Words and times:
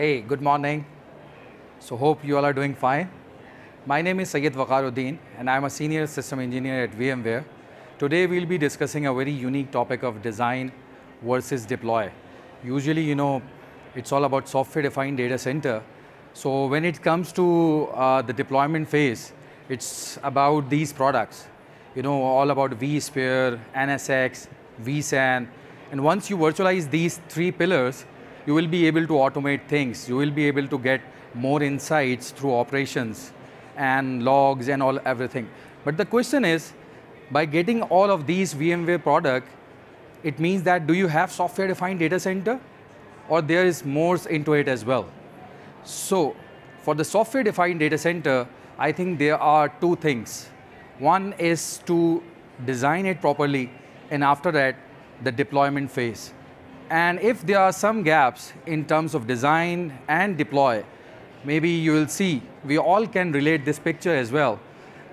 Hey, 0.00 0.22
good 0.22 0.40
morning. 0.40 0.86
So 1.78 1.94
hope 1.94 2.24
you 2.24 2.38
all 2.38 2.46
are 2.46 2.54
doing 2.54 2.74
fine. 2.74 3.10
My 3.84 4.00
name 4.00 4.20
is 4.20 4.30
Syed 4.30 4.54
Waqaruddin 4.54 5.18
and 5.36 5.50
I'm 5.50 5.64
a 5.64 5.68
senior 5.68 6.06
system 6.06 6.40
engineer 6.40 6.84
at 6.84 6.92
VMware. 6.92 7.44
Today 7.98 8.26
we'll 8.26 8.46
be 8.46 8.56
discussing 8.56 9.04
a 9.04 9.12
very 9.12 9.30
unique 9.30 9.70
topic 9.70 10.02
of 10.02 10.22
design 10.22 10.72
versus 11.22 11.66
deploy. 11.66 12.10
Usually, 12.64 13.02
you 13.02 13.14
know, 13.14 13.42
it's 13.94 14.10
all 14.10 14.24
about 14.24 14.48
software-defined 14.48 15.18
data 15.18 15.36
center. 15.36 15.82
So 16.32 16.64
when 16.64 16.86
it 16.86 17.02
comes 17.02 17.30
to 17.32 17.88
uh, 17.92 18.22
the 18.22 18.32
deployment 18.32 18.88
phase, 18.88 19.34
it's 19.68 20.18
about 20.22 20.70
these 20.70 20.94
products. 20.94 21.46
You 21.94 22.00
know, 22.04 22.22
all 22.22 22.50
about 22.50 22.70
vSphere, 22.70 23.60
NSX, 23.74 24.48
vSAN, 24.82 25.46
and 25.92 26.02
once 26.02 26.30
you 26.30 26.38
virtualize 26.38 26.90
these 26.90 27.20
three 27.28 27.52
pillars, 27.52 28.06
you 28.46 28.54
will 28.54 28.66
be 28.66 28.86
able 28.86 29.06
to 29.06 29.14
automate 29.14 29.66
things. 29.68 30.08
You 30.08 30.16
will 30.16 30.30
be 30.30 30.46
able 30.46 30.66
to 30.68 30.78
get 30.78 31.00
more 31.34 31.62
insights 31.62 32.30
through 32.30 32.54
operations 32.54 33.32
and 33.76 34.24
logs 34.24 34.68
and 34.68 34.82
all 34.82 34.98
everything. 35.04 35.48
But 35.84 35.96
the 35.96 36.04
question 36.04 36.44
is, 36.44 36.72
by 37.30 37.44
getting 37.44 37.82
all 37.82 38.10
of 38.10 38.26
these 38.26 38.54
VMware 38.54 39.02
product, 39.02 39.48
it 40.22 40.38
means 40.38 40.62
that 40.64 40.86
do 40.86 40.94
you 40.94 41.06
have 41.06 41.30
software-defined 41.30 41.98
data 41.98 42.20
center? 42.20 42.60
Or 43.28 43.40
there 43.40 43.64
is 43.64 43.84
more 43.84 44.18
into 44.28 44.54
it 44.54 44.68
as 44.68 44.84
well? 44.84 45.08
So, 45.84 46.34
for 46.82 46.94
the 46.94 47.04
software-defined 47.04 47.78
data 47.78 47.96
center, 47.96 48.46
I 48.78 48.92
think 48.92 49.18
there 49.18 49.38
are 49.38 49.68
two 49.68 49.96
things. 49.96 50.48
One 50.98 51.34
is 51.38 51.80
to 51.86 52.22
design 52.66 53.06
it 53.06 53.20
properly, 53.20 53.70
and 54.10 54.24
after 54.24 54.50
that, 54.52 54.76
the 55.22 55.32
deployment 55.32 55.90
phase. 55.90 56.32
And 56.90 57.20
if 57.20 57.46
there 57.46 57.60
are 57.60 57.72
some 57.72 58.02
gaps 58.02 58.52
in 58.66 58.84
terms 58.84 59.14
of 59.14 59.28
design 59.28 59.96
and 60.08 60.36
deploy, 60.36 60.84
maybe 61.44 61.70
you 61.70 61.92
will 61.92 62.08
see, 62.08 62.42
we 62.64 62.78
all 62.78 63.06
can 63.06 63.30
relate 63.30 63.64
this 63.64 63.78
picture 63.78 64.14
as 64.14 64.32
well, 64.32 64.58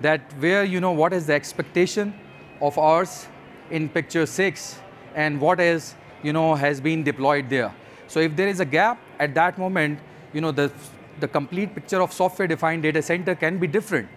that 0.00 0.20
where 0.40 0.64
you 0.64 0.80
know 0.80 0.90
what 0.90 1.12
is 1.12 1.26
the 1.26 1.34
expectation 1.34 2.12
of 2.60 2.76
ours 2.78 3.28
in 3.70 3.88
picture 3.88 4.26
six 4.26 4.80
and 5.14 5.40
what 5.40 5.60
is, 5.60 5.94
you 6.24 6.32
know, 6.32 6.56
has 6.56 6.80
been 6.80 7.04
deployed 7.04 7.48
there. 7.48 7.72
So 8.08 8.18
if 8.18 8.34
there 8.34 8.48
is 8.48 8.58
a 8.58 8.64
gap 8.64 9.00
at 9.20 9.34
that 9.34 9.56
moment, 9.56 10.00
you 10.32 10.40
know, 10.40 10.50
the, 10.50 10.72
the 11.20 11.28
complete 11.28 11.76
picture 11.76 12.02
of 12.02 12.12
software-defined 12.12 12.82
data 12.82 13.02
center 13.02 13.36
can 13.36 13.58
be 13.58 13.68
different. 13.68 14.08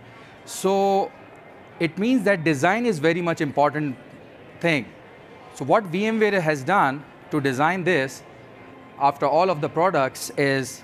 So 0.46 1.12
it 1.80 1.96
means 2.00 2.24
that 2.24 2.44
design 2.44 2.88
is 2.88 2.98
very 2.98 3.22
much 3.22 3.40
important 3.40 3.96
thing. 4.60 4.88
So 5.54 5.66
what 5.66 5.84
VMware 5.92 6.42
has 6.42 6.64
done 6.64 7.04
to 7.32 7.42
design 7.42 7.84
this 7.84 8.24
after 9.00 9.26
all 9.26 9.50
of 9.50 9.62
the 9.62 9.70
products 9.70 10.30
is, 10.38 10.84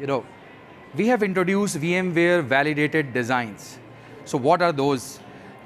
you 0.00 0.06
know, 0.06 0.24
we 0.94 1.06
have 1.08 1.22
introduced 1.22 1.78
VMware 1.80 2.44
validated 2.44 3.12
designs. 3.12 3.78
So 4.24 4.38
what 4.38 4.62
are 4.62 4.72
those? 4.72 5.20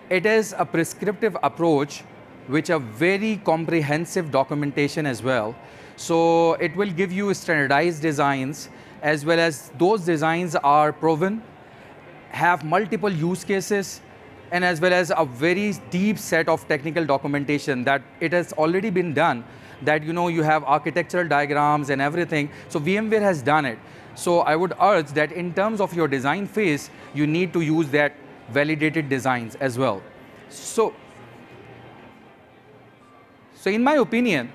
It 0.08 0.26
is 0.26 0.54
a 0.58 0.64
prescriptive 0.64 1.36
approach 1.42 2.02
which 2.48 2.70
a 2.70 2.78
very 2.78 3.36
comprehensive 3.44 4.30
documentation 4.30 5.06
as 5.06 5.22
well. 5.22 5.54
So 5.96 6.54
it 6.54 6.74
will 6.74 6.90
give 6.90 7.12
you 7.12 7.32
standardized 7.34 8.02
designs 8.02 8.68
as 9.02 9.24
well 9.24 9.38
as 9.38 9.70
those 9.78 10.04
designs 10.04 10.56
are 10.56 10.92
proven, 10.92 11.42
have 12.30 12.64
multiple 12.64 13.10
use 13.10 13.44
cases, 13.44 14.00
and 14.52 14.64
as 14.64 14.80
well 14.80 14.92
as 14.92 15.10
a 15.16 15.24
very 15.24 15.72
deep 15.90 16.18
set 16.18 16.48
of 16.48 16.66
technical 16.68 17.04
documentation 17.04 17.82
that 17.84 18.02
it 18.20 18.32
has 18.32 18.52
already 18.52 18.90
been 18.90 19.12
done 19.12 19.42
that 19.84 20.04
you 20.04 20.12
know 20.12 20.28
you 20.28 20.42
have 20.42 20.64
architectural 20.64 21.26
diagrams 21.26 21.90
and 21.90 22.00
everything. 22.00 22.50
So 22.68 22.78
VMware 22.80 23.20
has 23.20 23.42
done 23.42 23.64
it. 23.66 23.78
So 24.14 24.40
I 24.40 24.56
would 24.56 24.74
urge 24.80 25.08
that 25.12 25.32
in 25.32 25.52
terms 25.54 25.80
of 25.80 25.94
your 25.94 26.06
design 26.06 26.46
phase, 26.46 26.90
you 27.14 27.26
need 27.26 27.52
to 27.54 27.62
use 27.62 27.88
that 27.88 28.12
validated 28.50 29.08
designs 29.08 29.54
as 29.56 29.78
well. 29.78 30.02
So, 30.50 30.94
so 33.54 33.70
in 33.70 33.82
my 33.82 33.94
opinion, 33.94 34.52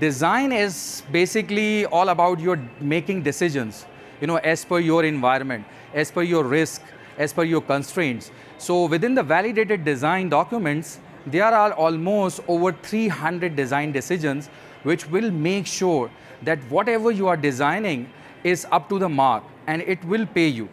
design 0.00 0.52
is 0.52 1.02
basically 1.12 1.86
all 1.86 2.08
about 2.08 2.40
your 2.40 2.58
making 2.80 3.22
decisions, 3.22 3.86
you 4.20 4.26
know, 4.26 4.36
as 4.36 4.64
per 4.64 4.80
your 4.80 5.04
environment, 5.04 5.64
as 5.94 6.10
per 6.10 6.22
your 6.22 6.42
risk, 6.42 6.82
as 7.18 7.32
per 7.32 7.44
your 7.44 7.60
constraints. 7.60 8.30
So 8.58 8.86
within 8.86 9.14
the 9.14 9.22
validated 9.22 9.84
design 9.84 10.28
documents, 10.28 10.98
there 11.26 11.44
are 11.44 11.72
almost 11.72 12.40
over 12.46 12.72
300 12.72 13.56
design 13.56 13.92
decisions 13.92 14.48
which 14.84 15.08
will 15.10 15.30
make 15.30 15.66
sure 15.66 16.10
that 16.42 16.58
whatever 16.70 17.10
you 17.10 17.26
are 17.26 17.36
designing 17.36 18.08
is 18.44 18.66
up 18.70 18.88
to 18.88 18.98
the 18.98 19.08
mark 19.08 19.42
and 19.66 19.82
it 19.82 20.04
will 20.04 20.26
pay 20.26 20.46
you. 20.46 20.68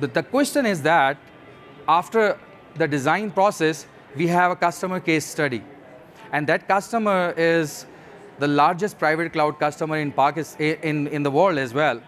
The, 0.00 0.08
the 0.08 0.22
question 0.22 0.66
is 0.66 0.82
that 0.82 1.16
after 1.86 2.38
the 2.74 2.88
design 2.88 3.30
process, 3.30 3.86
we 4.16 4.26
have 4.26 4.50
a 4.50 4.56
customer 4.56 5.00
case 5.00 5.24
study. 5.24 5.62
And 6.32 6.46
that 6.46 6.66
customer 6.66 7.34
is 7.36 7.86
the 8.38 8.48
largest 8.48 8.98
private 8.98 9.32
cloud 9.32 9.58
customer 9.58 9.98
in, 9.98 10.10
Pakistan, 10.10 10.78
in, 10.82 11.06
in 11.08 11.22
the 11.22 11.30
world 11.30 11.58
as 11.58 11.74
well, 11.74 12.00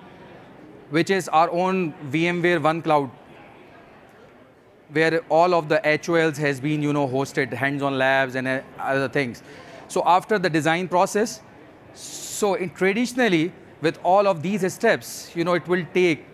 which 0.90 1.10
is 1.10 1.28
our 1.28 1.50
own 1.50 1.92
VMware 2.10 2.62
One 2.62 2.82
Cloud 2.82 3.10
where 4.90 5.24
all 5.28 5.54
of 5.54 5.68
the 5.68 5.80
HOLs 5.84 6.36
has 6.38 6.60
been 6.60 6.82
you 6.82 6.92
know, 6.92 7.08
hosted, 7.08 7.52
hands-on 7.52 7.98
labs 7.98 8.34
and 8.34 8.46
uh, 8.46 8.60
other 8.78 9.08
things. 9.08 9.42
So 9.88 10.02
after 10.04 10.38
the 10.38 10.50
design 10.50 10.88
process, 10.88 11.40
so 11.94 12.54
in, 12.54 12.70
traditionally, 12.70 13.52
with 13.80 13.98
all 14.02 14.26
of 14.26 14.42
these 14.42 14.72
steps, 14.72 15.30
you 15.34 15.44
know, 15.44 15.54
it 15.54 15.66
will 15.68 15.84
take 15.94 16.26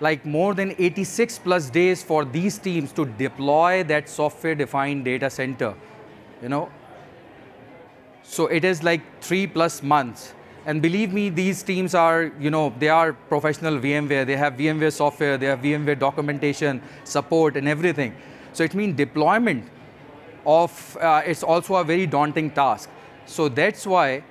like 0.00 0.24
more 0.24 0.54
than 0.54 0.74
86 0.78 1.38
plus 1.40 1.70
days 1.70 2.02
for 2.02 2.24
these 2.24 2.58
teams 2.58 2.92
to 2.92 3.04
deploy 3.04 3.84
that 3.84 4.08
software-defined 4.08 5.04
data 5.04 5.28
center, 5.28 5.74
you 6.42 6.48
know. 6.48 6.70
So 8.22 8.46
it 8.46 8.64
is 8.64 8.82
like 8.82 9.02
three 9.20 9.46
plus 9.46 9.82
months. 9.82 10.34
And 10.66 10.82
believe 10.82 11.12
me, 11.12 11.30
these 11.30 11.62
teams 11.62 11.94
are, 11.94 12.30
you 12.38 12.50
know, 12.50 12.72
they 12.78 12.88
are 12.88 13.12
professional 13.12 13.78
VMware. 13.78 14.26
They 14.26 14.36
have 14.36 14.54
VMware 14.54 14.92
software, 14.92 15.38
they 15.38 15.46
have 15.46 15.60
VMware 15.60 15.98
documentation, 15.98 16.82
support, 17.04 17.56
and 17.56 17.66
everything. 17.66 18.14
So 18.52 18.62
it 18.64 18.74
means 18.74 18.96
deployment 18.96 19.64
of, 20.44 20.96
uh, 21.00 21.22
it's 21.24 21.42
also 21.42 21.76
a 21.76 21.84
very 21.84 22.06
daunting 22.06 22.50
task. 22.50 22.90
So 23.26 23.48
that's 23.48 23.86
why 23.86 24.22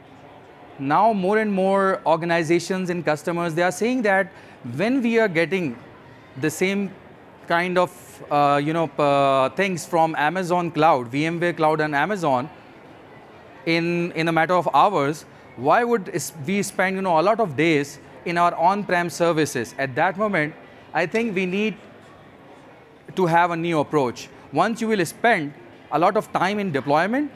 now 0.78 1.13
more 1.13 1.40
and 1.40 1.51
more 1.51 2.01
organizations 2.06 2.90
and 2.90 3.03
customers, 3.03 3.53
they 3.56 3.63
are 3.63 3.72
saying 3.72 4.03
that 4.03 4.31
when 4.75 5.01
we 5.01 5.19
are 5.19 5.28
getting 5.28 5.78
the 6.38 6.50
same 6.50 6.91
kind 7.47 7.78
of 7.78 7.91
uh, 8.29 8.61
you 8.63 8.73
know, 8.73 8.85
uh, 9.00 9.50
things 9.50 9.85
from 9.85 10.16
Amazon 10.16 10.72
Cloud, 10.72 11.11
VMware 11.11 11.56
Cloud 11.56 11.81
and 11.81 11.96
Amazon, 11.96 12.50
in, 13.66 14.11
in 14.13 14.28
a 14.28 14.31
matter 14.31 14.53
of 14.53 14.69
hours, 14.73 15.25
why 15.59 15.84
would 15.84 16.12
we 16.46 16.64
spend 16.64 16.96
you 16.96 17.02
know, 17.02 17.20
a 17.20 17.22
lot 17.22 17.40
of 17.40 17.56
days 17.56 18.00
in 18.25 18.38
our 18.38 18.53
on-prem 18.56 19.09
services? 19.09 19.75
At 19.78 19.96
that 19.96 20.18
moment, 20.18 20.53
I 20.94 21.06
think 21.06 21.36
we 21.36 21.46
need 21.46 21.75
to 23.16 23.25
have 23.25 23.52
a 23.52 23.56
new 23.56 23.80
approach. 23.80 24.30
Once 24.53 24.81
you 24.81 24.88
will 24.88 25.06
spend 25.06 25.53
a 25.92 26.00
lot 26.00 26.18
of 26.18 26.31
time 26.31 26.59
in 26.59 26.72
deployment, 26.72 27.31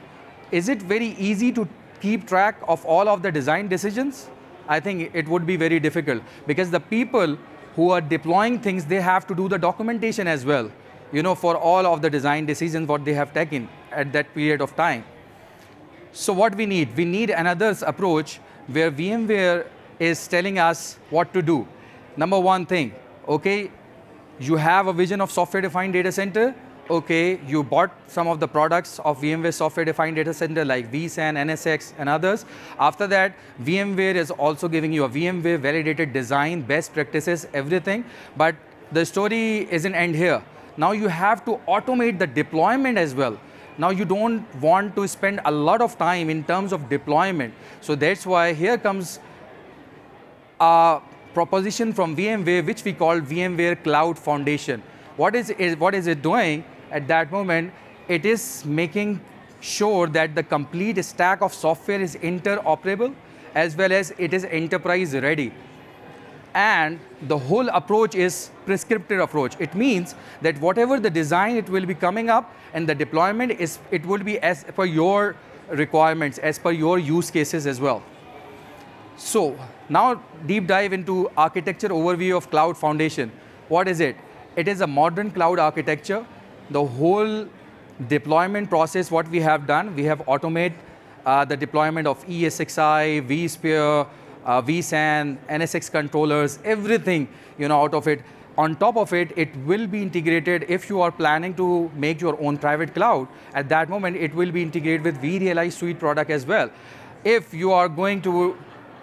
is 0.51 0.69
it 0.69 0.81
very 0.81 1.15
easy 1.17 1.51
to 1.51 1.67
keep 2.01 2.27
track 2.27 2.55
of 2.67 2.85
all 2.85 3.07
of 3.09 3.21
the 3.21 3.31
design 3.31 3.67
decisions? 3.67 4.29
I 4.67 4.79
think 4.79 5.11
it 5.13 5.27
would 5.27 5.45
be 5.45 5.57
very 5.57 5.79
difficult 5.79 6.23
because 6.47 6.71
the 6.71 6.79
people 6.79 7.37
who 7.75 7.89
are 7.89 8.01
deploying 8.01 8.59
things, 8.59 8.85
they 8.85 9.01
have 9.01 9.27
to 9.27 9.35
do 9.35 9.49
the 9.49 9.57
documentation 9.57 10.27
as 10.27 10.45
well, 10.45 10.71
you 11.11 11.23
know, 11.23 11.35
for 11.35 11.57
all 11.57 11.85
of 11.85 12.01
the 12.01 12.09
design 12.09 12.45
decisions 12.45 12.87
what 12.87 13.03
they 13.03 13.13
have 13.13 13.33
taken 13.33 13.67
at 13.91 14.13
that 14.13 14.33
period 14.33 14.61
of 14.61 14.75
time. 14.75 15.03
So 16.13 16.31
what 16.31 16.53
we 16.55 16.67
need? 16.67 16.95
We 16.95 17.05
need 17.05 17.31
another 17.31 17.75
approach 17.81 18.39
where 18.67 18.91
VMware 18.91 19.65
is 19.99 20.27
telling 20.27 20.59
us 20.59 20.97
what 21.09 21.33
to 21.33 21.41
do. 21.41 21.67
Number 22.15 22.39
one 22.39 22.67
thing, 22.67 22.93
okay, 23.27 23.71
you 24.39 24.55
have 24.55 24.85
a 24.85 24.93
vision 24.93 25.21
of 25.21 25.31
software-defined 25.31 25.93
data 25.93 26.11
center, 26.11 26.53
okay, 26.87 27.39
you 27.47 27.63
bought 27.63 27.91
some 28.05 28.27
of 28.27 28.39
the 28.39 28.47
products 28.47 28.99
of 28.99 29.21
VMware 29.21 29.53
software-defined 29.53 30.15
data 30.15 30.35
center 30.35 30.63
like 30.63 30.91
vSAN, 30.91 31.35
NSX, 31.35 31.93
and 31.97 32.07
others. 32.07 32.45
After 32.77 33.07
that, 33.07 33.33
VMware 33.63 34.13
is 34.13 34.29
also 34.29 34.67
giving 34.67 34.93
you 34.93 35.05
a 35.05 35.09
VMware 35.09 35.59
validated 35.59 36.13
design, 36.13 36.61
best 36.61 36.93
practices, 36.93 37.47
everything, 37.55 38.05
but 38.37 38.55
the 38.91 39.03
story 39.03 39.67
isn't 39.71 39.95
end 39.95 40.15
here. 40.15 40.43
Now 40.77 40.91
you 40.91 41.07
have 41.07 41.43
to 41.45 41.59
automate 41.67 42.19
the 42.19 42.27
deployment 42.27 42.99
as 42.99 43.15
well. 43.15 43.39
Now 43.77 43.89
you 43.89 44.05
don't 44.05 44.45
want 44.61 44.95
to 44.95 45.07
spend 45.07 45.41
a 45.45 45.51
lot 45.51 45.81
of 45.81 45.97
time 45.97 46.29
in 46.29 46.43
terms 46.43 46.73
of 46.73 46.89
deployment. 46.89 47.53
So 47.81 47.95
that's 47.95 48.25
why 48.25 48.53
here 48.53 48.77
comes 48.77 49.19
a 50.59 51.01
proposition 51.33 51.93
from 51.93 52.15
VMware 52.15 52.65
which 52.65 52.83
we 52.83 52.93
call 52.93 53.19
VMware 53.19 53.83
Cloud 53.83 54.19
Foundation. 54.19 54.83
What 55.17 55.35
is, 55.35 55.49
it, 55.51 55.79
what 55.79 55.95
is 55.95 56.07
it 56.07 56.21
doing 56.21 56.63
at 56.91 57.07
that 57.07 57.31
moment? 57.31 57.73
It 58.07 58.25
is 58.25 58.63
making 58.65 59.21
sure 59.61 60.07
that 60.07 60.35
the 60.35 60.43
complete 60.43 61.03
stack 61.03 61.41
of 61.41 61.53
software 61.53 62.01
is 62.01 62.15
interoperable 62.17 63.15
as 63.55 63.75
well 63.75 63.91
as 63.91 64.13
it 64.17 64.33
is 64.33 64.45
enterprise 64.45 65.13
ready 65.13 65.53
and 66.53 66.99
the 67.23 67.37
whole 67.37 67.67
approach 67.69 68.15
is 68.15 68.51
prescriptive 68.65 69.19
approach. 69.19 69.55
It 69.59 69.73
means 69.75 70.15
that 70.41 70.59
whatever 70.59 70.99
the 70.99 71.09
design 71.09 71.55
it 71.57 71.69
will 71.69 71.85
be 71.85 71.95
coming 71.95 72.29
up 72.29 72.53
and 72.73 72.87
the 72.87 72.95
deployment 72.95 73.51
is 73.59 73.79
it 73.91 74.05
will 74.05 74.23
be 74.23 74.39
as 74.39 74.63
per 74.63 74.85
your 74.85 75.35
requirements 75.69 76.37
as 76.37 76.59
per 76.59 76.71
your 76.71 76.99
use 76.99 77.31
cases 77.31 77.65
as 77.65 77.79
well. 77.79 78.03
So 79.17 79.57
now 79.89 80.21
deep 80.45 80.67
dive 80.67 80.93
into 80.93 81.29
architecture 81.37 81.89
overview 81.89 82.37
of 82.37 82.49
cloud 82.49 82.77
foundation. 82.77 83.31
What 83.69 83.87
is 83.87 83.99
it? 83.99 84.15
It 84.55 84.67
is 84.67 84.81
a 84.81 84.87
modern 84.87 85.31
cloud 85.31 85.59
architecture. 85.59 86.25
The 86.69 86.83
whole 86.85 87.47
deployment 88.07 88.69
process 88.69 89.11
what 89.11 89.27
we 89.29 89.39
have 89.39 89.67
done 89.67 89.95
we 89.95 90.03
have 90.03 90.23
automated 90.27 90.77
uh, 91.25 91.45
the 91.45 91.55
deployment 91.55 92.07
of 92.07 92.25
ESXi, 92.27 93.25
vSphere, 93.27 94.07
uh, 94.45 94.61
vSAN, 94.61 95.37
NSX 95.49 95.91
controllers, 95.91 96.59
everything 96.63 97.27
you 97.57 97.67
know 97.67 97.81
out 97.81 97.93
of 97.93 98.07
it. 98.07 98.21
On 98.57 98.75
top 98.75 98.97
of 98.97 99.13
it, 99.13 99.31
it 99.35 99.55
will 99.65 99.87
be 99.87 100.01
integrated 100.01 100.65
if 100.69 100.87
you 100.87 101.01
are 101.01 101.11
planning 101.11 101.55
to 101.55 101.89
make 101.95 102.21
your 102.21 102.39
own 102.39 102.57
private 102.57 102.93
cloud. 102.93 103.27
At 103.55 103.67
that 103.69 103.89
moment, 103.89 104.15
it 104.15 104.33
will 104.35 104.51
be 104.51 104.61
integrated 104.61 105.03
with 105.03 105.19
vRealize 105.21 105.73
suite 105.73 105.97
product 105.99 106.29
as 106.29 106.45
well. 106.45 106.69
If 107.23 107.51
you 107.53 107.71
are 107.71 107.89
going 107.89 108.21
to, 108.21 108.55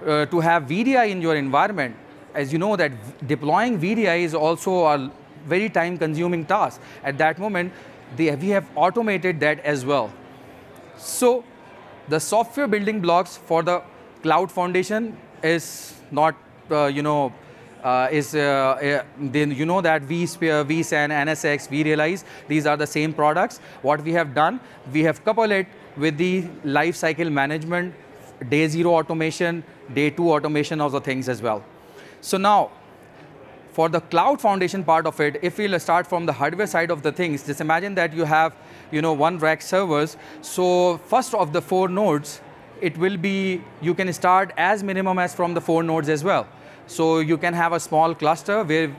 uh, 0.07 0.27
to 0.27 0.39
have 0.39 0.65
VDI 0.65 1.11
in 1.11 1.21
your 1.21 1.35
environment, 1.35 1.97
as 2.33 2.53
you 2.53 2.61
know 2.61 2.77
that 2.77 2.93
deploying 3.27 3.81
VDI 3.81 4.21
is 4.21 4.35
also 4.35 4.85
a 4.87 5.11
very 5.47 5.69
time 5.69 5.99
consuming 5.99 6.45
task. 6.45 6.81
At 7.03 7.19
that 7.19 7.41
moment, 7.41 7.73
they, 8.17 8.33
we 8.37 8.51
have 8.51 8.69
automated 8.77 9.41
that 9.41 9.59
as 9.61 9.85
well. 9.85 10.13
So 10.97 11.45
the 12.09 12.21
software 12.21 12.69
building 12.69 13.01
blocks 13.01 13.37
for 13.37 13.63
the 13.65 13.83
cloud 14.23 14.53
foundation 14.53 15.17
is 15.43 15.95
not, 16.11 16.35
uh, 16.71 16.87
you 16.87 17.03
know, 17.03 17.33
uh, 17.83 18.09
is 18.13 18.35
uh, 18.35 18.41
uh 18.41 19.03
then 19.19 19.53
you 19.53 19.65
know 19.65 19.81
that 19.81 20.03
vSphere, 20.03 20.65
vSAN, 20.67 21.11
NSX, 21.11 21.69
vRealize, 21.69 22.25
these 22.47 22.67
are 22.67 22.77
the 22.77 22.87
same 22.87 23.13
products. 23.13 23.59
What 23.83 24.03
we 24.03 24.13
have 24.13 24.35
done, 24.35 24.61
we 24.93 25.03
have 25.05 25.25
coupled 25.25 25.51
it 25.51 25.67
with 25.97 26.19
the 26.19 26.45
life 26.65 26.97
cycle 26.97 27.31
management, 27.31 27.95
day 28.51 28.69
zero 28.69 28.93
automation, 28.93 29.65
day 29.95 30.11
two 30.11 30.31
automation 30.31 30.81
of 30.81 30.93
the 30.93 31.01
things 31.01 31.29
as 31.29 31.41
well. 31.41 31.65
So 32.21 32.37
now, 32.37 32.71
for 33.73 33.89
the 33.89 34.01
cloud 34.01 34.41
foundation 34.41 34.85
part 34.85 35.07
of 35.07 35.19
it, 35.21 35.39
if 35.43 35.57
we'll 35.57 35.79
start 35.81 36.07
from 36.07 36.27
the 36.27 36.33
hardware 36.33 36.67
side 36.67 36.91
of 36.91 37.03
the 37.03 37.13
things, 37.13 37.47
just 37.47 37.61
imagine 37.61 37.95
that 37.95 38.13
you 38.13 38.25
have 38.25 38.55
you 38.91 39.03
know, 39.03 39.13
one 39.13 39.39
rack 39.39 39.63
servers. 39.63 40.17
So 40.43 40.99
first 40.99 41.35
of 41.35 41.53
the 41.53 41.63
four 41.63 41.89
nodes, 41.89 42.41
it 42.81 42.97
will 42.99 43.17
be, 43.17 43.63
you 43.81 43.95
can 43.95 44.13
start 44.13 44.53
as 44.57 44.83
minimum 44.83 45.19
as 45.19 45.35
from 45.35 45.55
the 45.55 45.61
four 45.61 45.83
nodes 45.83 46.09
as 46.09 46.25
well. 46.25 46.47
So 46.87 47.21
you 47.21 47.39
can 47.39 47.55
have 47.55 47.73
a 47.73 47.81
small 47.81 48.15
cluster 48.15 48.65
where 48.65 48.95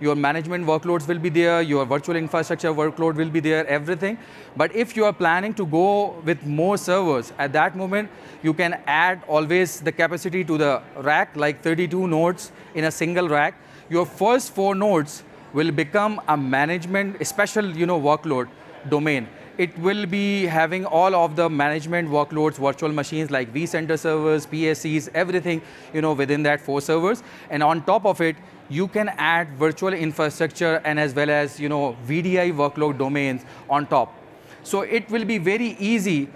your 0.00 0.14
management 0.14 0.66
workloads 0.66 1.06
will 1.06 1.18
be 1.18 1.28
there, 1.28 1.62
your 1.62 1.84
virtual 1.86 2.16
infrastructure 2.16 2.72
workload 2.72 3.14
will 3.14 3.30
be 3.30 3.40
there, 3.40 3.66
everything. 3.66 4.18
But 4.56 4.74
if 4.74 4.96
you 4.96 5.04
are 5.04 5.12
planning 5.12 5.54
to 5.54 5.66
go 5.66 6.20
with 6.24 6.44
more 6.44 6.76
servers, 6.76 7.32
at 7.38 7.52
that 7.52 7.76
moment, 7.76 8.10
you 8.42 8.52
can 8.54 8.80
add 8.86 9.22
always 9.28 9.80
the 9.80 9.92
capacity 9.92 10.44
to 10.44 10.58
the 10.58 10.82
rack, 10.96 11.36
like 11.36 11.62
32 11.62 12.06
nodes 12.08 12.52
in 12.74 12.84
a 12.84 12.90
single 12.90 13.28
rack. 13.28 13.54
Your 13.88 14.04
first 14.04 14.52
four 14.52 14.74
nodes 14.74 15.22
will 15.52 15.70
become 15.70 16.20
a 16.28 16.36
management, 16.36 17.24
special 17.26 17.64
you 17.64 17.86
know, 17.86 18.00
workload 18.00 18.48
domain 18.88 19.28
it 19.56 19.76
will 19.78 20.06
be 20.06 20.46
having 20.46 20.84
all 20.84 21.14
of 21.14 21.36
the 21.36 21.48
management 21.48 22.08
workloads, 22.08 22.54
virtual 22.54 22.90
machines 22.90 23.30
like 23.30 23.52
vCenter 23.52 23.98
servers, 23.98 24.46
PSCs, 24.46 25.08
everything 25.14 25.62
you 25.92 26.00
know, 26.00 26.12
within 26.12 26.42
that 26.42 26.60
four 26.60 26.80
servers. 26.80 27.22
And 27.50 27.62
on 27.62 27.84
top 27.84 28.04
of 28.04 28.20
it, 28.20 28.36
you 28.68 28.88
can 28.88 29.10
add 29.10 29.48
virtual 29.50 29.92
infrastructure 29.92 30.80
and 30.84 30.98
as 30.98 31.14
well 31.14 31.30
as 31.30 31.60
you 31.60 31.68
know, 31.68 31.96
VDI 32.06 32.52
workload 32.52 32.98
domains 32.98 33.44
on 33.68 33.86
top. 33.86 34.14
So 34.62 34.80
it 34.80 35.08
will 35.10 35.24
be 35.24 35.38
very 35.38 35.76
easy 35.78 36.28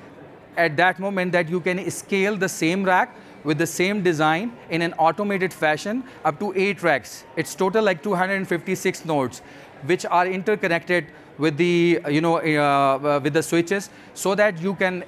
at 0.57 0.77
that 0.77 0.99
moment 0.99 1.33
that 1.33 1.49
you 1.49 1.61
can 1.61 1.91
scale 1.91 2.37
the 2.37 2.49
same 2.49 2.85
rack 2.85 3.15
with 3.45 3.59
the 3.59 3.67
same 3.67 4.03
design 4.03 4.53
in 4.69 4.83
an 4.83 4.93
automated 4.95 5.53
fashion 5.53 6.05
up 6.25 6.39
to 6.41 6.53
eight 6.57 6.83
racks. 6.83 7.25
It's 7.37 7.55
total 7.55 7.85
like 7.85 8.03
256 8.03 9.05
nodes, 9.05 9.43
which 9.87 10.05
are 10.07 10.27
interconnected 10.27 11.07
with 11.39 11.57
the, 11.57 12.01
you 12.09 12.21
know, 12.21 12.39
uh, 12.39 12.41
uh, 12.41 13.21
with 13.23 13.33
the 13.33 13.43
switches 13.43 13.91
so 14.15 14.35
that 14.35 14.61
you 14.61 14.75
can 14.75 15.05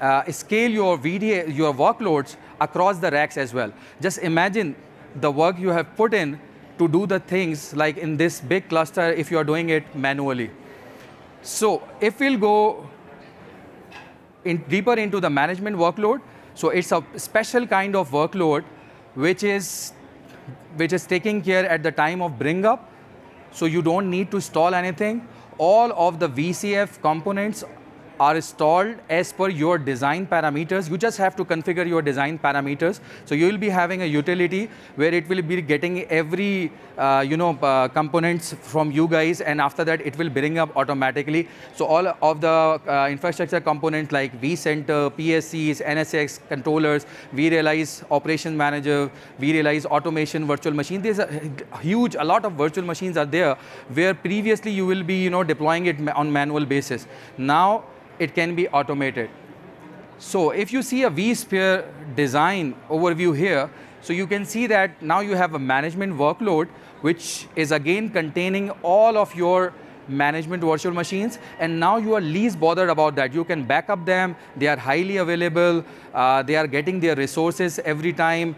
uh, 0.00 0.30
scale 0.30 0.70
your 0.70 0.98
VDA, 0.98 1.54
your 1.54 1.74
workloads 1.74 2.36
across 2.60 2.98
the 2.98 3.10
racks 3.10 3.36
as 3.36 3.52
well. 3.52 3.72
Just 4.00 4.18
imagine 4.18 4.76
the 5.20 5.30
work 5.30 5.58
you 5.58 5.68
have 5.68 5.94
put 5.96 6.14
in 6.14 6.40
to 6.78 6.88
do 6.88 7.06
the 7.06 7.20
things 7.20 7.74
like 7.74 7.96
in 7.96 8.16
this 8.16 8.40
big 8.40 8.68
cluster 8.68 9.12
if 9.12 9.30
you 9.30 9.38
are 9.38 9.44
doing 9.44 9.68
it 9.70 9.94
manually. 9.94 10.50
So 11.42 11.82
if 12.00 12.20
we'll 12.20 12.38
go 12.38 12.88
in 14.44 14.58
deeper 14.68 14.94
into 14.94 15.20
the 15.20 15.30
management 15.30 15.76
workload, 15.76 16.20
so 16.54 16.70
it's 16.70 16.92
a 16.92 17.04
special 17.16 17.66
kind 17.66 17.96
of 17.96 18.10
workload 18.10 18.64
which 19.14 19.42
is 19.42 19.92
which 20.76 20.92
is 20.92 21.06
taking 21.06 21.40
care 21.40 21.68
at 21.68 21.82
the 21.82 21.92
time 21.92 22.20
of 22.20 22.38
bring 22.38 22.64
up. 22.64 22.90
So 23.54 23.66
you 23.66 23.80
don't 23.82 24.10
need 24.10 24.30
to 24.32 24.36
install 24.36 24.74
anything. 24.74 25.26
All 25.56 25.92
of 25.92 26.18
the 26.18 26.28
VCF 26.28 27.00
components 27.00 27.64
are 28.20 28.36
installed 28.36 28.96
as 29.08 29.32
per 29.32 29.48
your 29.48 29.78
design 29.78 30.26
parameters. 30.26 30.90
You 30.90 30.98
just 30.98 31.18
have 31.18 31.36
to 31.36 31.44
configure 31.44 31.86
your 31.86 32.02
design 32.02 32.38
parameters. 32.38 33.00
So 33.24 33.34
you 33.34 33.46
will 33.46 33.58
be 33.58 33.68
having 33.68 34.02
a 34.02 34.06
utility 34.06 34.70
where 34.96 35.12
it 35.12 35.28
will 35.28 35.42
be 35.42 35.60
getting 35.62 36.04
every 36.04 36.72
uh, 36.96 37.24
you 37.26 37.36
know 37.36 37.58
uh, 37.62 37.88
components 37.88 38.54
from 38.60 38.90
you 38.92 39.08
guys, 39.08 39.40
and 39.40 39.60
after 39.60 39.84
that 39.84 40.00
it 40.00 40.16
will 40.16 40.30
bring 40.30 40.58
up 40.58 40.76
automatically. 40.76 41.48
So 41.74 41.86
all 41.86 42.06
of 42.22 42.40
the 42.40 42.80
uh, 42.88 43.08
infrastructure 43.10 43.60
components 43.60 44.12
like 44.12 44.40
vCenter, 44.40 45.10
PSCs, 45.10 45.84
NSX 45.84 46.38
controllers, 46.48 47.06
vRealize 47.34 48.04
Operation 48.10 48.56
Manager, 48.56 49.10
vRealize 49.40 49.86
Automation 49.86 50.46
Virtual 50.46 50.72
Machine. 50.72 51.02
There's 51.02 51.18
a 51.18 51.28
huge, 51.80 52.14
a 52.14 52.24
lot 52.24 52.44
of 52.44 52.52
virtual 52.52 52.84
machines 52.84 53.16
are 53.16 53.26
there 53.26 53.56
where 53.92 54.14
previously 54.14 54.70
you 54.70 54.86
will 54.86 55.02
be 55.02 55.16
you 55.22 55.30
know 55.30 55.42
deploying 55.42 55.86
it 55.86 56.08
on 56.10 56.32
manual 56.32 56.64
basis. 56.64 57.06
Now 57.36 57.84
it 58.18 58.34
can 58.34 58.54
be 58.54 58.68
automated. 58.68 59.30
So 60.18 60.50
if 60.50 60.72
you 60.72 60.82
see 60.82 61.02
a 61.02 61.10
vSphere 61.10 61.84
design 62.14 62.74
overview 62.88 63.36
here, 63.36 63.70
so 64.00 64.12
you 64.12 64.26
can 64.26 64.44
see 64.44 64.66
that 64.66 65.00
now 65.02 65.20
you 65.20 65.34
have 65.34 65.54
a 65.54 65.58
management 65.58 66.14
workload, 66.14 66.68
which 67.00 67.46
is 67.56 67.72
again 67.72 68.10
containing 68.10 68.70
all 68.82 69.16
of 69.16 69.34
your 69.34 69.72
management 70.06 70.62
virtual 70.62 70.92
machines, 70.92 71.38
and 71.58 71.80
now 71.80 71.96
you 71.96 72.14
are 72.14 72.20
least 72.20 72.60
bothered 72.60 72.90
about 72.90 73.16
that. 73.16 73.32
You 73.32 73.44
can 73.44 73.64
back 73.64 73.88
up 73.88 74.04
them, 74.04 74.36
they 74.56 74.66
are 74.68 74.76
highly 74.76 75.16
available, 75.16 75.84
uh, 76.12 76.42
they 76.42 76.56
are 76.56 76.66
getting 76.66 77.00
their 77.00 77.16
resources 77.16 77.78
every 77.84 78.12
time, 78.12 78.54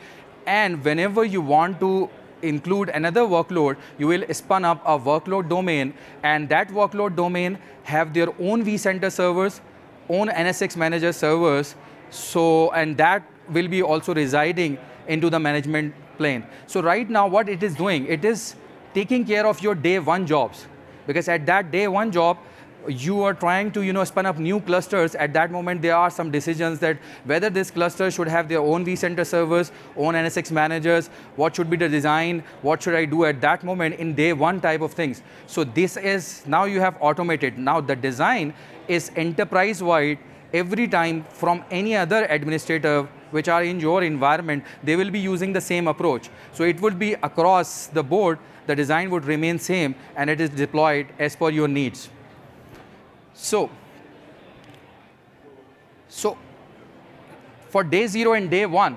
and 0.46 0.84
whenever 0.84 1.24
you 1.24 1.40
want 1.40 1.78
to 1.80 2.10
include 2.42 2.90
another 2.90 3.22
workload, 3.22 3.76
you 3.98 4.06
will 4.06 4.24
spun 4.32 4.64
up 4.64 4.82
a 4.84 4.98
workload 4.98 5.48
domain, 5.48 5.94
and 6.22 6.48
that 6.48 6.68
workload 6.68 7.16
domain 7.16 7.58
have 7.84 8.12
their 8.12 8.28
own 8.40 8.64
vCenter 8.64 9.10
servers, 9.10 9.60
own 10.08 10.28
NSX 10.28 10.76
manager 10.76 11.12
servers, 11.12 11.74
so, 12.10 12.70
and 12.72 12.96
that 12.96 13.22
will 13.50 13.68
be 13.68 13.82
also 13.82 14.14
residing 14.14 14.78
into 15.08 15.30
the 15.30 15.38
management 15.38 15.94
plane. 16.16 16.44
So 16.66 16.82
right 16.82 17.08
now 17.08 17.26
what 17.26 17.48
it 17.48 17.62
is 17.62 17.74
doing, 17.74 18.06
it 18.06 18.24
is 18.24 18.54
taking 18.94 19.24
care 19.24 19.46
of 19.46 19.60
your 19.60 19.74
day 19.74 19.98
one 19.98 20.26
jobs. 20.26 20.66
Because 21.06 21.28
at 21.28 21.46
that 21.46 21.70
day 21.70 21.86
one 21.86 22.10
job, 22.10 22.38
you 22.88 23.22
are 23.22 23.34
trying 23.34 23.70
to 23.72 23.82
you 23.82 23.92
know, 23.92 24.04
spin 24.04 24.26
up 24.26 24.38
new 24.38 24.60
clusters, 24.60 25.14
at 25.14 25.32
that 25.32 25.50
moment 25.50 25.82
there 25.82 25.96
are 25.96 26.10
some 26.10 26.30
decisions 26.30 26.78
that 26.80 26.98
whether 27.24 27.50
this 27.50 27.70
cluster 27.70 28.10
should 28.10 28.28
have 28.28 28.48
their 28.48 28.60
own 28.60 28.84
vCenter 28.84 29.26
servers, 29.26 29.72
own 29.96 30.14
NSX 30.14 30.50
managers, 30.50 31.08
what 31.36 31.54
should 31.54 31.70
be 31.70 31.76
the 31.76 31.88
design, 31.88 32.42
what 32.62 32.82
should 32.82 32.94
I 32.94 33.04
do 33.04 33.24
at 33.24 33.40
that 33.40 33.64
moment 33.64 33.96
in 33.96 34.14
day 34.14 34.32
one 34.32 34.60
type 34.60 34.80
of 34.80 34.92
things. 34.92 35.22
So 35.46 35.64
this 35.64 35.96
is, 35.96 36.46
now 36.46 36.64
you 36.64 36.80
have 36.80 36.96
automated. 37.00 37.58
Now 37.58 37.80
the 37.80 37.96
design 37.96 38.54
is 38.88 39.10
enterprise-wide 39.16 40.18
every 40.52 40.88
time 40.88 41.24
from 41.24 41.64
any 41.70 41.96
other 41.96 42.24
administrator 42.26 43.08
which 43.30 43.48
are 43.48 43.64
in 43.64 43.80
your 43.80 44.02
environment, 44.02 44.64
they 44.82 44.96
will 44.96 45.10
be 45.10 45.18
using 45.18 45.52
the 45.52 45.60
same 45.60 45.88
approach. 45.88 46.30
So 46.52 46.64
it 46.64 46.80
would 46.80 46.98
be 46.98 47.14
across 47.14 47.88
the 47.88 48.02
board, 48.02 48.38
the 48.66 48.74
design 48.74 49.10
would 49.10 49.24
remain 49.24 49.58
same 49.58 49.94
and 50.16 50.30
it 50.30 50.40
is 50.40 50.50
deployed 50.50 51.06
as 51.18 51.36
per 51.36 51.50
your 51.50 51.68
needs. 51.68 52.08
So, 53.36 53.70
so 56.08 56.36
for 57.68 57.84
day 57.84 58.06
zero 58.06 58.32
and 58.32 58.50
day 58.50 58.64
one, 58.64 58.96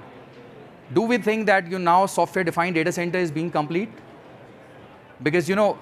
do 0.93 1.01
we 1.01 1.17
think 1.17 1.46
that 1.46 1.69
you 1.69 1.77
now 1.77 2.05
software-defined 2.05 2.74
data 2.74 2.91
center 2.91 3.19
is 3.19 3.31
being 3.31 3.51
complete? 3.51 3.89
Because 5.22 5.50
you 5.50 5.55
know, 5.55 5.77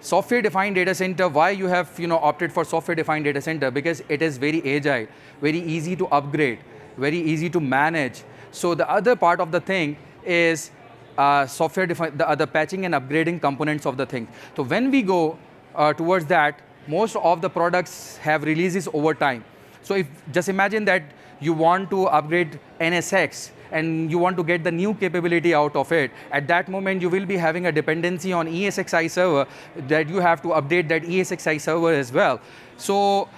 software-defined 0.00 0.76
data 0.76 0.94
center, 0.94 1.28
why 1.28 1.50
you 1.50 1.66
have 1.66 1.98
you 1.98 2.06
know 2.06 2.18
opted 2.18 2.52
for 2.52 2.64
software-defined 2.64 3.24
data 3.24 3.42
center? 3.42 3.70
Because 3.70 4.02
it 4.08 4.22
is 4.22 4.38
very 4.38 4.62
agile, 4.76 5.08
very 5.40 5.58
easy 5.58 5.96
to 5.96 6.06
upgrade, 6.06 6.60
very 6.96 7.18
easy 7.18 7.50
to 7.50 7.60
manage. 7.60 8.22
So 8.52 8.74
the 8.74 8.88
other 8.88 9.16
part 9.16 9.40
of 9.40 9.50
the 9.50 9.60
thing 9.60 9.96
is 10.24 10.70
uh, 11.18 11.46
software 11.46 11.86
defined, 11.86 12.16
the 12.16 12.28
other 12.28 12.46
patching 12.46 12.84
and 12.84 12.94
upgrading 12.94 13.40
components 13.40 13.86
of 13.86 13.96
the 13.96 14.06
thing. 14.06 14.28
So 14.56 14.62
when 14.62 14.90
we 14.90 15.02
go 15.02 15.36
uh, 15.74 15.92
towards 15.92 16.26
that, 16.26 16.60
most 16.86 17.16
of 17.16 17.40
the 17.40 17.48
products 17.48 18.16
have 18.18 18.44
releases 18.44 18.88
over 18.92 19.14
time. 19.14 19.44
So 19.82 19.94
if 19.94 20.06
just 20.32 20.48
imagine 20.48 20.84
that 20.86 21.02
you 21.40 21.52
want 21.52 21.90
to 21.90 22.06
upgrade 22.06 22.58
NSX 22.80 23.50
and 23.70 24.10
you 24.10 24.18
want 24.18 24.36
to 24.36 24.44
get 24.44 24.62
the 24.64 24.70
new 24.70 24.94
capability 24.94 25.54
out 25.54 25.74
of 25.74 25.90
it, 25.92 26.10
at 26.30 26.46
that 26.48 26.68
moment 26.68 27.02
you 27.02 27.10
will 27.10 27.26
be 27.26 27.36
having 27.36 27.66
a 27.66 27.72
dependency 27.72 28.32
on 28.32 28.46
ESXi 28.46 29.10
server 29.10 29.46
that 29.88 30.08
you 30.08 30.16
have 30.16 30.42
to 30.42 30.48
update 30.48 30.88
that 30.88 31.02
ESXi 31.02 31.60
server 31.60 31.92
as 31.92 32.12
well. 32.12 32.40
So 32.76 33.28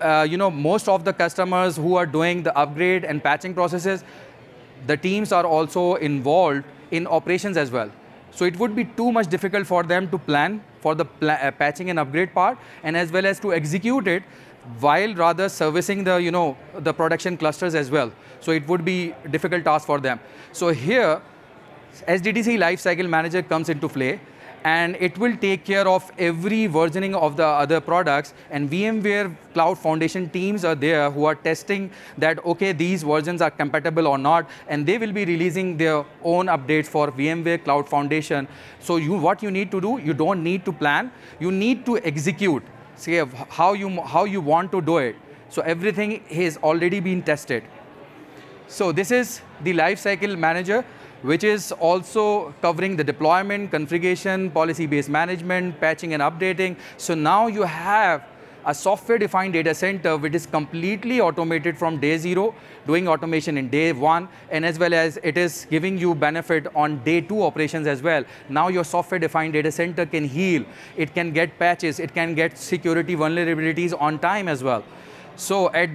uh, 0.00 0.26
you 0.28 0.36
know, 0.36 0.50
most 0.50 0.88
of 0.88 1.04
the 1.04 1.12
customers 1.12 1.76
who 1.76 1.96
are 1.96 2.06
doing 2.06 2.42
the 2.42 2.56
upgrade 2.56 3.04
and 3.04 3.22
patching 3.22 3.54
processes, 3.54 4.04
the 4.86 4.96
teams 4.96 5.32
are 5.32 5.46
also 5.46 5.94
involved 5.94 6.64
in 6.90 7.06
operations 7.06 7.56
as 7.56 7.70
well. 7.70 7.90
So 8.32 8.44
it 8.44 8.58
would 8.58 8.74
be 8.74 8.84
too 8.84 9.12
much 9.12 9.28
difficult 9.28 9.66
for 9.66 9.82
them 9.82 10.10
to 10.10 10.18
plan 10.18 10.62
for 10.84 10.94
the 11.00 11.06
uh, 11.22 11.50
patching 11.62 11.90
and 11.90 11.98
upgrade 12.04 12.34
part 12.38 12.58
and 12.82 12.96
as 13.02 13.12
well 13.16 13.26
as 13.32 13.40
to 13.44 13.52
execute 13.58 14.08
it 14.16 14.22
while 14.80 15.14
rather 15.14 15.48
servicing 15.48 16.04
the, 16.08 16.16
you 16.26 16.30
know, 16.30 16.56
the 16.88 16.92
production 16.92 17.36
clusters 17.36 17.74
as 17.74 17.90
well. 17.90 18.12
So 18.40 18.52
it 18.52 18.68
would 18.68 18.84
be 18.84 19.14
difficult 19.30 19.64
task 19.64 19.86
for 19.86 19.98
them. 20.00 20.20
So 20.52 20.68
here, 20.68 21.20
SDDC 22.08 22.58
Lifecycle 22.58 23.08
Manager 23.08 23.42
comes 23.42 23.68
into 23.68 23.88
play 23.88 24.20
and 24.64 24.96
it 24.98 25.16
will 25.18 25.36
take 25.36 25.64
care 25.64 25.86
of 25.86 26.10
every 26.18 26.66
versioning 26.66 27.14
of 27.14 27.36
the 27.36 27.46
other 27.46 27.80
products 27.80 28.32
and 28.50 28.70
VMware 28.70 29.36
Cloud 29.52 29.78
Foundation 29.78 30.28
teams 30.30 30.64
are 30.64 30.74
there 30.74 31.10
who 31.10 31.26
are 31.26 31.34
testing 31.34 31.90
that, 32.16 32.44
okay, 32.46 32.72
these 32.72 33.02
versions 33.02 33.42
are 33.42 33.50
compatible 33.50 34.06
or 34.06 34.16
not, 34.16 34.48
and 34.68 34.86
they 34.86 34.96
will 34.96 35.12
be 35.12 35.26
releasing 35.26 35.76
their 35.76 36.02
own 36.22 36.46
updates 36.46 36.86
for 36.86 37.12
VMware 37.12 37.62
Cloud 37.62 37.86
Foundation. 37.88 38.48
So 38.80 38.96
you, 38.96 39.12
what 39.12 39.42
you 39.42 39.50
need 39.50 39.70
to 39.70 39.82
do, 39.82 40.00
you 40.02 40.14
don't 40.14 40.42
need 40.42 40.64
to 40.64 40.72
plan, 40.72 41.12
you 41.38 41.52
need 41.52 41.84
to 41.84 41.98
execute, 41.98 42.62
say 42.96 43.22
how 43.50 43.74
you, 43.74 44.00
how 44.00 44.24
you 44.24 44.40
want 44.40 44.72
to 44.72 44.80
do 44.80 44.96
it. 44.96 45.16
So 45.50 45.60
everything 45.60 46.24
has 46.30 46.56
already 46.56 47.00
been 47.00 47.22
tested. 47.22 47.64
So 48.66 48.92
this 48.92 49.10
is 49.10 49.42
the 49.62 49.74
lifecycle 49.74 50.38
manager 50.38 50.84
which 51.24 51.42
is 51.42 51.72
also 51.72 52.54
covering 52.60 52.96
the 52.96 53.04
deployment, 53.04 53.70
configuration, 53.70 54.50
policy-based 54.50 55.08
management, 55.08 55.80
patching 55.80 56.12
and 56.12 56.22
updating. 56.22 56.76
So 56.98 57.14
now 57.14 57.46
you 57.46 57.62
have 57.62 58.22
a 58.66 58.74
software-defined 58.74 59.52
data 59.54 59.74
center 59.74 60.16
which 60.18 60.34
is 60.34 60.44
completely 60.46 61.20
automated 61.20 61.78
from 61.78 61.98
day 61.98 62.16
zero, 62.18 62.54
doing 62.86 63.08
automation 63.08 63.56
in 63.56 63.68
day 63.70 63.92
one, 63.92 64.28
and 64.50 64.64
as 64.66 64.78
well 64.78 64.92
as 64.92 65.18
it 65.22 65.38
is 65.38 65.66
giving 65.70 65.98
you 65.98 66.14
benefit 66.14 66.66
on 66.74 67.02
day 67.04 67.20
two 67.20 67.42
operations 67.42 67.86
as 67.86 68.02
well. 68.02 68.24
Now 68.50 68.68
your 68.68 68.84
software-defined 68.84 69.54
data 69.54 69.72
center 69.72 70.06
can 70.06 70.24
heal, 70.24 70.64
it 70.96 71.14
can 71.14 71.32
get 71.32 71.58
patches, 71.58 72.00
it 72.00 72.14
can 72.14 72.34
get 72.34 72.58
security 72.58 73.16
vulnerabilities 73.16 73.98
on 73.98 74.18
time 74.18 74.48
as 74.48 74.62
well. 74.62 74.84
So 75.36 75.70
at 75.72 75.90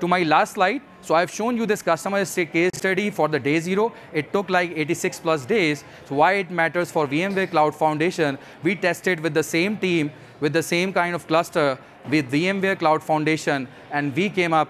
to 0.00 0.08
my 0.08 0.22
last 0.22 0.54
slide, 0.54 0.82
so 1.02 1.14
I've 1.14 1.30
shown 1.30 1.56
you 1.56 1.66
this 1.66 1.82
customer 1.82 2.24
case 2.24 2.70
study 2.74 3.10
for 3.10 3.28
the 3.28 3.38
day 3.38 3.60
zero. 3.60 3.92
It 4.12 4.32
took 4.32 4.50
like 4.50 4.72
86 4.76 5.20
plus 5.20 5.46
days. 5.46 5.84
So 6.06 6.16
why 6.16 6.32
it 6.34 6.50
matters 6.50 6.90
for 6.90 7.06
VMware 7.06 7.50
Cloud 7.50 7.74
Foundation, 7.74 8.38
we 8.62 8.74
tested 8.74 9.20
with 9.20 9.34
the 9.34 9.42
same 9.42 9.76
team, 9.76 10.10
with 10.40 10.52
the 10.52 10.62
same 10.62 10.92
kind 10.92 11.14
of 11.14 11.26
cluster, 11.26 11.78
with 12.08 12.30
VMware 12.30 12.78
Cloud 12.78 13.02
Foundation, 13.02 13.68
and 13.90 14.14
we 14.14 14.30
came 14.30 14.52
up 14.52 14.68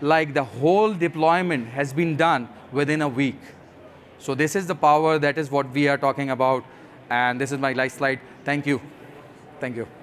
like 0.00 0.34
the 0.34 0.44
whole 0.44 0.94
deployment 0.94 1.68
has 1.68 1.92
been 1.92 2.16
done 2.16 2.48
within 2.72 3.02
a 3.02 3.08
week. 3.08 3.38
So 4.18 4.34
this 4.34 4.56
is 4.56 4.66
the 4.66 4.74
power, 4.74 5.18
that 5.18 5.38
is 5.38 5.50
what 5.50 5.70
we 5.70 5.88
are 5.88 5.98
talking 5.98 6.30
about, 6.30 6.64
and 7.10 7.40
this 7.40 7.52
is 7.52 7.58
my 7.58 7.72
last 7.72 7.96
slide. 7.96 8.20
Thank 8.44 8.66
you. 8.66 8.80
Thank 9.60 9.76
you. 9.76 9.84
Thank 9.84 9.88
you. 9.88 9.99